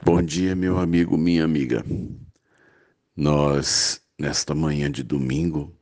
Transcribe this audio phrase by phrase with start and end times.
[0.00, 1.84] Bom dia, meu amigo, minha amiga.
[3.16, 5.76] Nós, nesta manhã de domingo,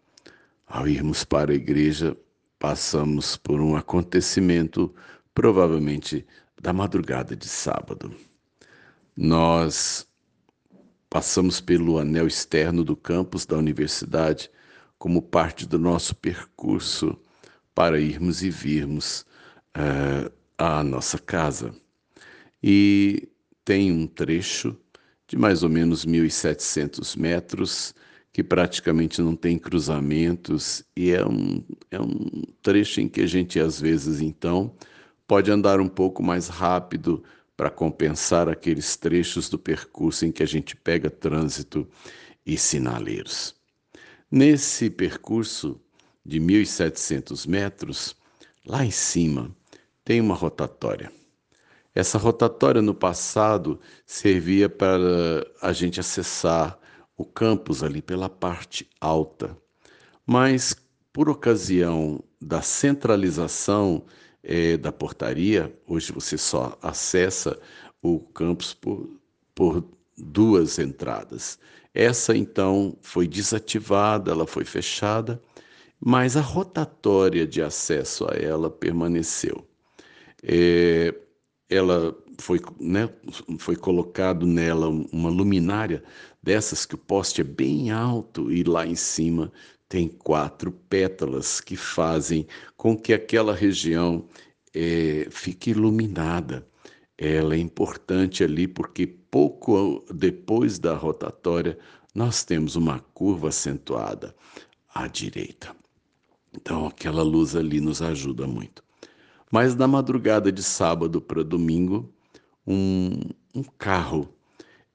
[0.67, 2.17] ao irmos para a igreja,
[2.59, 4.93] passamos por um acontecimento,
[5.35, 6.27] provavelmente
[6.61, 8.11] da madrugada de sábado.
[9.15, 10.09] Nós
[11.11, 14.51] passamos pelo anel externo do campus da universidade
[14.99, 17.21] como parte do nosso percurso
[17.75, 19.27] para irmos e virmos
[19.77, 21.75] uh, à nossa casa.
[22.63, 23.29] E
[23.67, 24.79] tem um trecho
[25.27, 27.93] de mais ou menos 1.700 metros,
[28.33, 33.59] que praticamente não tem cruzamentos, e é um, é um trecho em que a gente,
[33.59, 34.73] às vezes, então,
[35.27, 37.25] pode andar um pouco mais rápido
[37.57, 41.89] para compensar aqueles trechos do percurso em que a gente pega trânsito
[42.47, 43.53] e sinaleiros.
[44.31, 45.81] Nesse percurso
[46.25, 48.15] de 1.700 metros,
[48.65, 49.51] lá em cima,
[50.05, 51.11] tem uma rotatória.
[51.97, 56.79] Essa rotatória no passado servia para a gente acessar
[57.17, 59.57] o campus ali pela parte alta,
[60.27, 60.77] mas
[61.11, 64.05] por ocasião da centralização
[64.43, 67.59] eh, da portaria, hoje você só acessa
[68.03, 69.09] o campus por,
[69.55, 69.83] por
[70.19, 71.59] duas entradas.
[71.95, 75.41] Essa então foi desativada, ela foi fechada,
[75.99, 79.67] mas a rotatória de acesso a ela permaneceu.
[80.43, 81.15] É,
[81.69, 83.09] ela foi, né,
[83.59, 86.03] foi colocado nela uma luminária
[86.43, 89.53] dessas que o poste é bem alto e lá em cima
[89.89, 94.29] tem quatro pétalas que fazem com que aquela região
[94.75, 96.67] é, fique iluminada.
[97.17, 101.79] Ela é importante ali porque pouco depois da rotatória
[102.15, 104.35] nós temos uma curva acentuada
[104.95, 105.75] à direita.
[106.55, 108.86] Então aquela luz ali nos ajuda muito.
[109.51, 112.13] Mas na madrugada de sábado para domingo,
[112.67, 113.21] um,
[113.55, 114.29] um carro,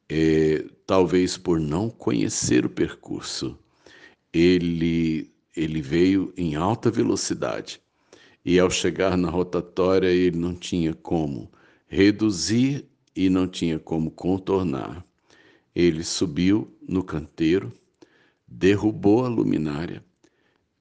[0.09, 3.57] é, talvez por não conhecer o percurso,
[4.33, 7.81] ele, ele veio em alta velocidade
[8.44, 11.50] e ao chegar na rotatória ele não tinha como
[11.88, 12.85] reduzir
[13.16, 15.06] e não tinha como contornar.
[15.73, 17.72] Ele subiu no canteiro,
[18.45, 20.03] derrubou a luminária,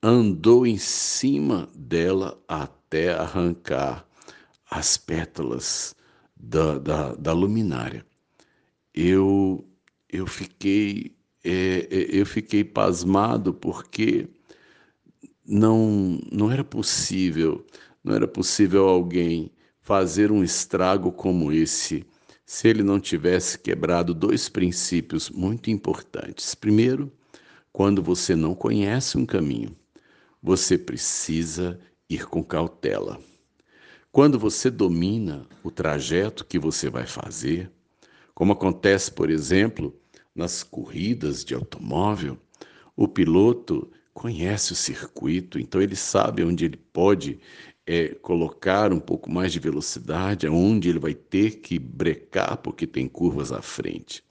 [0.02, 4.06] andou em cima dela até arrancar
[4.70, 5.94] as pétalas
[6.36, 8.04] da, da, da luminária.
[8.94, 9.64] Eu,
[10.08, 14.28] eu, fiquei, é, é, eu fiquei pasmado porque
[15.46, 17.64] não, não era possível,
[18.02, 19.50] não era possível alguém
[19.80, 22.06] fazer um estrago como esse
[22.46, 26.54] se ele não tivesse quebrado dois princípios muito importantes.
[26.54, 27.12] Primeiro,
[27.72, 29.76] quando você não conhece um caminho,
[30.42, 31.78] você precisa
[32.08, 33.20] ir com cautela.
[34.12, 37.70] Quando você domina o trajeto que você vai fazer,
[38.34, 39.96] como acontece, por exemplo,
[40.34, 42.38] nas corridas de automóvel,
[42.96, 47.38] o piloto conhece o circuito, então ele sabe onde ele pode
[47.86, 53.08] é, colocar um pouco mais de velocidade, aonde ele vai ter que brecar porque tem
[53.08, 54.22] curvas à frente.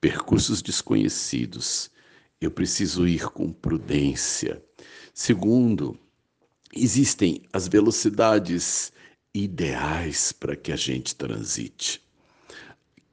[0.00, 1.90] Percursos desconhecidos.
[2.40, 4.62] Eu preciso ir com prudência.
[5.18, 5.98] Segundo,
[6.78, 8.92] Existem as velocidades
[9.34, 12.02] ideais para que a gente transite.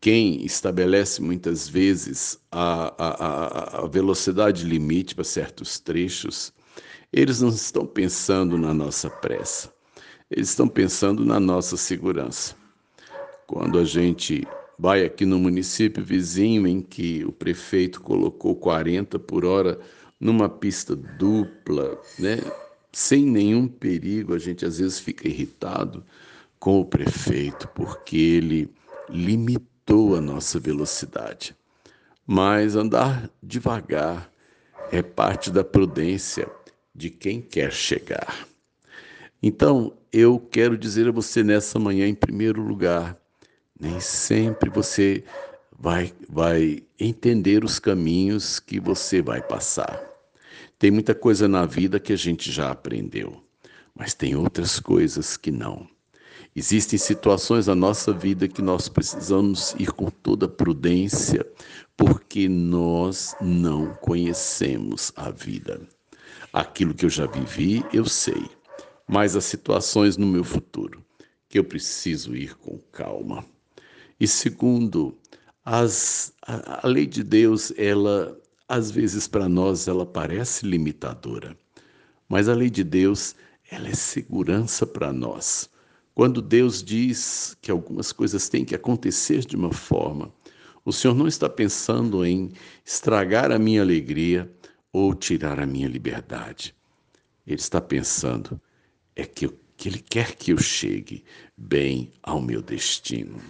[0.02, 6.52] Quem estabelece muitas vezes a, a, a velocidade limite para certos trechos,
[7.12, 9.74] eles não estão pensando na nossa pressa,
[10.30, 12.53] eles estão pensando na nossa segurança.
[13.47, 14.46] Quando a gente
[14.78, 19.80] vai aqui no município vizinho em que o prefeito colocou 40 por hora
[20.23, 22.38] numa pista dupla, né?
[22.94, 26.01] sem nenhum perigo, a gente às vezes fica irritado
[26.57, 28.72] com o prefeito porque ele
[29.09, 31.53] limitou a nossa velocidade.
[32.25, 34.31] Mas andar devagar
[34.94, 36.50] é parte da prudência
[36.95, 38.47] de quem quer chegar.
[39.41, 43.17] Então, eu quero dizer a você nessa manhã, em primeiro lugar,
[43.78, 45.21] nem sempre você
[45.77, 50.12] vai, vai entender os caminhos que você vai passar.
[50.83, 53.41] Tem muita coisa na vida que a gente já aprendeu,
[53.95, 55.88] mas tem outras coisas que não.
[56.53, 61.47] Existem situações na nossa vida que nós precisamos ir com toda prudência,
[61.95, 65.80] porque nós não conhecemos a vida.
[66.51, 68.45] Aquilo que eu já vivi, eu sei,
[69.07, 71.01] mas as situações no meu futuro,
[71.47, 73.45] que eu preciso ir com calma.
[74.19, 75.18] E segundo,
[75.63, 78.38] as, a, a lei de Deus, ela
[78.74, 81.56] às vezes para nós ela parece limitadora,
[82.28, 83.36] mas a lei de Deus,
[83.70, 85.70] ela é segurança para nós,
[86.16, 90.31] Quando Deus diz que algumas coisas têm que acontecer de uma forma,
[90.86, 92.52] o Senhor não está pensando em
[92.86, 94.52] estragar a minha alegria
[94.92, 96.75] ou tirar a minha liberdade.
[97.48, 98.62] Ele está pensando
[99.16, 101.24] é que, eu, que Ele quer que eu chegue
[101.58, 103.42] bem ao meu destino.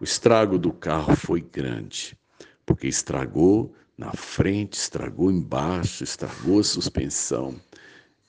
[0.00, 2.16] O estrago do carro foi grande,
[2.64, 7.60] porque estragou na frente, estragou embaixo, estragou a suspensão.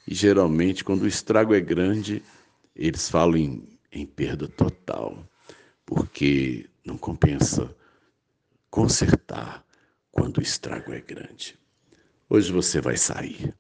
[0.07, 2.21] E geralmente, quando o estrago é grande,
[2.75, 5.18] eles falam em, em perda total,
[5.86, 7.74] porque não compensa
[8.69, 9.65] consertar
[10.12, 11.57] quando o estrago é grande.
[12.30, 13.54] Hoje você vai sair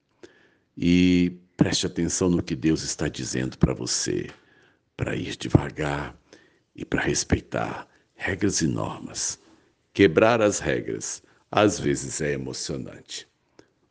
[0.77, 4.29] e preste atenção no que Deus está dizendo para você,
[4.97, 6.17] para ir devagar
[6.75, 9.39] e para respeitar regras e normas.
[9.93, 11.22] Quebrar as regras
[11.55, 13.27] às vezes é emocionante,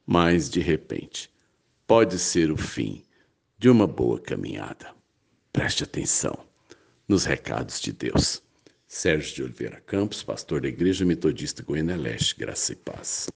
[0.04, 1.30] mas de repente
[1.86, 3.04] pode ser o fim
[3.56, 4.92] de uma boa caminhada.
[5.52, 6.36] Preste atenção
[7.06, 8.42] nos recados de Deus.
[8.88, 13.30] Sérgio de Oliveira Campos, pastor da Igreja Metodista Goiânia Leste, Graça e Paz.